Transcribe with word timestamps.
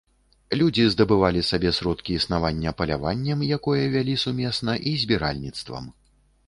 Людзі 0.59 0.85
здабывалі 0.93 1.43
сабе 1.49 1.73
сродкі 1.79 2.17
існавання 2.21 2.73
паляваннем, 2.81 3.45
якое 3.59 3.83
вялі 3.99 4.21
сумесна, 4.27 4.73
і 4.93 4.97
збіральніцтвам. 5.05 5.85